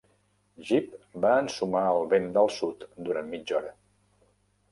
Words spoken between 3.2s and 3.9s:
mitja hora.